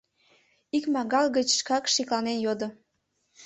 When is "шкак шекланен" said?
1.59-2.37